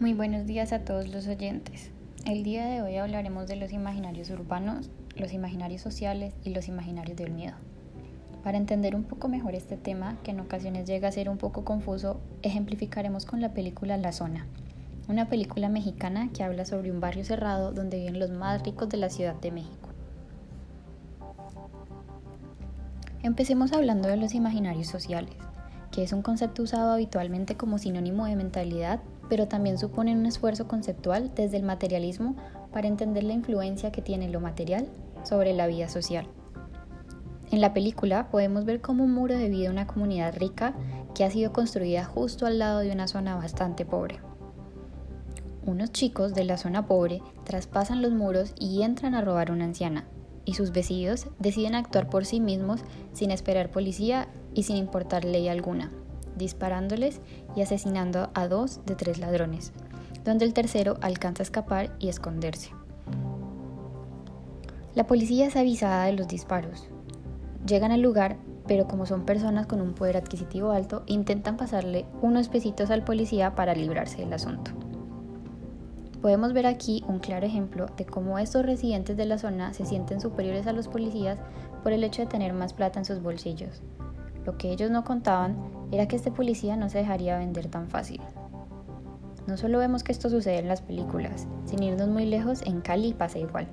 [0.00, 1.90] Muy buenos días a todos los oyentes.
[2.24, 7.16] El día de hoy hablaremos de los imaginarios urbanos, los imaginarios sociales y los imaginarios
[7.16, 7.56] del miedo.
[8.44, 11.64] Para entender un poco mejor este tema, que en ocasiones llega a ser un poco
[11.64, 14.46] confuso, ejemplificaremos con la película La Zona,
[15.08, 18.98] una película mexicana que habla sobre un barrio cerrado donde viven los más ricos de
[18.98, 19.88] la Ciudad de México.
[23.24, 25.34] Empecemos hablando de los imaginarios sociales,
[25.90, 30.68] que es un concepto usado habitualmente como sinónimo de mentalidad pero también suponen un esfuerzo
[30.68, 32.36] conceptual desde el materialismo
[32.72, 34.86] para entender la influencia que tiene lo material
[35.22, 36.26] sobre la vida social.
[37.50, 40.74] En la película podemos ver cómo un muro divide una comunidad rica
[41.14, 44.20] que ha sido construida justo al lado de una zona bastante pobre.
[45.64, 49.64] Unos chicos de la zona pobre traspasan los muros y entran a robar a una
[49.64, 50.04] anciana,
[50.44, 52.80] y sus vecinos deciden actuar por sí mismos
[53.12, 55.90] sin esperar policía y sin importar ley alguna
[56.38, 57.20] disparándoles
[57.54, 59.72] y asesinando a dos de tres ladrones,
[60.24, 62.70] donde el tercero alcanza a escapar y esconderse.
[64.94, 66.88] La policía es avisada de los disparos.
[67.66, 72.48] Llegan al lugar, pero como son personas con un poder adquisitivo alto, intentan pasarle unos
[72.48, 74.72] pesitos al policía para librarse del asunto.
[76.20, 80.20] Podemos ver aquí un claro ejemplo de cómo estos residentes de la zona se sienten
[80.20, 81.38] superiores a los policías
[81.84, 83.82] por el hecho de tener más plata en sus bolsillos.
[84.48, 85.58] Lo que ellos no contaban
[85.92, 88.22] era que este policía no se dejaría vender tan fácil.
[89.46, 93.12] No solo vemos que esto sucede en las películas, sin irnos muy lejos, en Cali
[93.12, 93.68] pasa igual.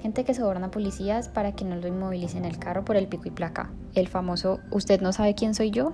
[0.00, 3.30] Gente que soborna policías para que no lo inmovilicen el carro por el pico y
[3.30, 3.68] placa.
[3.94, 5.92] El famoso ¿usted no sabe quién soy yo?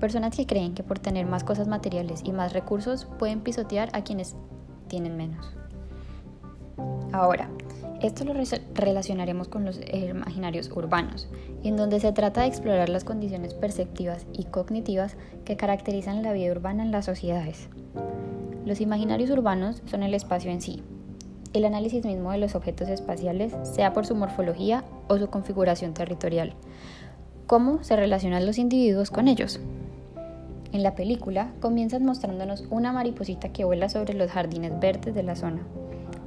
[0.00, 4.02] Personas que creen que por tener más cosas materiales y más recursos pueden pisotear a
[4.02, 4.34] quienes
[4.88, 5.56] tienen menos.
[7.12, 7.48] Ahora,
[8.06, 8.34] esto lo
[8.74, 11.26] relacionaremos con los imaginarios urbanos,
[11.62, 16.52] en donde se trata de explorar las condiciones perceptivas y cognitivas que caracterizan la vida
[16.52, 17.68] urbana en las sociedades.
[18.66, 20.82] Los imaginarios urbanos son el espacio en sí,
[21.54, 26.52] el análisis mismo de los objetos espaciales, sea por su morfología o su configuración territorial,
[27.46, 29.60] cómo se relacionan los individuos con ellos.
[30.72, 35.36] En la película comienzan mostrándonos una mariposita que vuela sobre los jardines verdes de la
[35.36, 35.62] zona,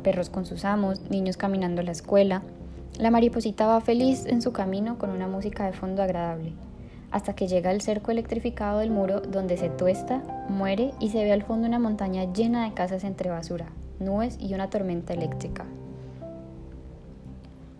[0.08, 2.42] perros con sus amos, niños caminando a la escuela.
[2.98, 6.54] La mariposita va feliz en su camino con una música de fondo agradable,
[7.12, 11.34] hasta que llega al cerco electrificado del muro donde se tuesta, muere y se ve
[11.34, 13.66] al fondo una montaña llena de casas entre basura,
[14.00, 15.66] nubes y una tormenta eléctrica.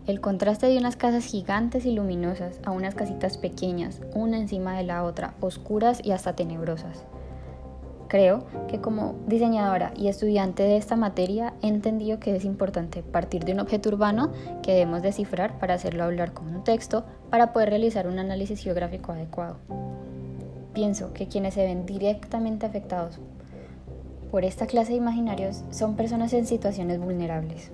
[0.06, 4.84] El contraste de unas casas gigantes y luminosas a unas casitas pequeñas, una encima de
[4.84, 7.06] la otra, oscuras y hasta tenebrosas.
[8.08, 13.44] Creo que como diseñadora y estudiante de esta materia he entendido que es importante partir
[13.44, 14.32] de un objeto urbano
[14.64, 19.12] que debemos descifrar para hacerlo hablar con un texto para poder realizar un análisis geográfico
[19.12, 19.58] adecuado.
[20.74, 23.20] Pienso que quienes se ven directamente afectados
[24.32, 27.72] por esta clase de imaginarios son personas en situaciones vulnerables.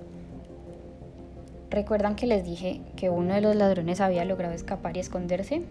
[1.70, 5.64] ¿Recuerdan que les dije que uno de los ladrones había logrado escapar y esconderse?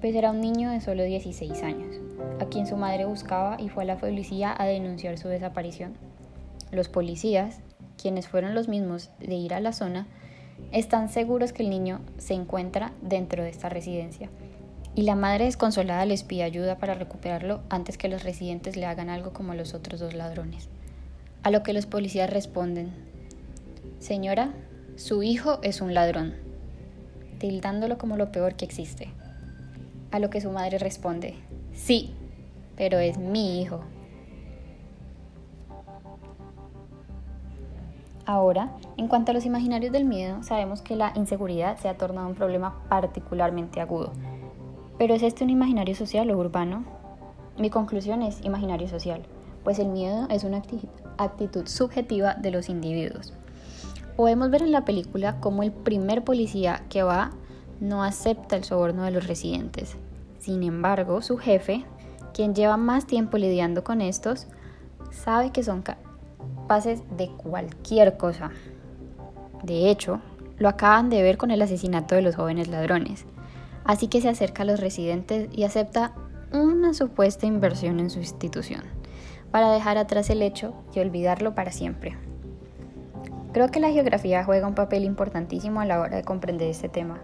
[0.00, 2.01] Pues era un niño de solo 16 años
[2.40, 5.94] a quien su madre buscaba y fue a la policía a denunciar su desaparición.
[6.70, 7.60] Los policías,
[8.00, 10.06] quienes fueron los mismos de ir a la zona,
[10.70, 14.30] están seguros que el niño se encuentra dentro de esta residencia
[14.94, 19.08] y la madre desconsolada les pide ayuda para recuperarlo antes que los residentes le hagan
[19.08, 20.68] algo como los otros dos ladrones.
[21.42, 22.92] A lo que los policías responden,
[23.98, 24.52] Señora,
[24.96, 26.34] su hijo es un ladrón,
[27.38, 29.08] tildándolo como lo peor que existe.
[30.10, 31.36] A lo que su madre responde,
[31.72, 32.14] Sí,
[32.76, 33.80] pero es mi hijo.
[38.24, 42.28] Ahora, en cuanto a los imaginarios del miedo, sabemos que la inseguridad se ha tornado
[42.28, 44.12] un problema particularmente agudo.
[44.96, 46.84] ¿Pero es este un imaginario social o urbano?
[47.58, 49.22] Mi conclusión es imaginario social,
[49.64, 50.62] pues el miedo es una
[51.18, 53.34] actitud subjetiva de los individuos.
[54.16, 57.32] Podemos ver en la película cómo el primer policía que va
[57.80, 59.96] no acepta el soborno de los residentes.
[60.42, 61.84] Sin embargo, su jefe
[62.34, 64.48] quien lleva más tiempo lidiando con estos
[65.12, 68.50] sabe que son capaces de cualquier cosa.
[69.62, 70.20] De hecho,
[70.58, 73.24] lo acaban de ver con el asesinato de los jóvenes ladrones.
[73.84, 76.12] Así que se acerca a los residentes y acepta
[76.52, 78.82] una supuesta inversión en su institución,
[79.52, 82.16] para dejar atrás el hecho y olvidarlo para siempre.
[83.52, 87.20] Creo que la geografía juega un papel importantísimo a la hora de comprender este tema,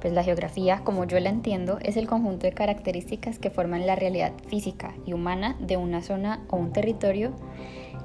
[0.00, 3.96] pues la geografía, como yo la entiendo, es el conjunto de características que forman la
[3.96, 7.32] realidad física y humana de una zona o un territorio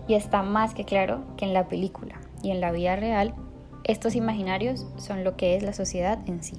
[0.07, 3.33] y está más que claro que en la película y en la vida real
[3.83, 6.57] estos imaginarios son lo que es la sociedad en sí.